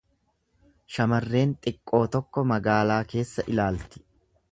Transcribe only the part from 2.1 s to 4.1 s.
tokko magaalaa keessa ilaalti.